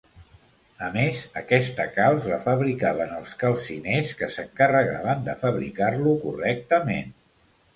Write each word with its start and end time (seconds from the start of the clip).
A 0.85 0.87
més, 0.95 1.19
aquesta 1.41 1.85
calç 1.97 2.25
la 2.31 2.39
fabricaven 2.47 3.13
els 3.17 3.35
calciners 3.43 4.15
que 4.23 4.31
s'encarregaven 4.37 5.23
de 5.29 5.37
fabricar-lo 5.43 6.17
correctament. 6.25 7.17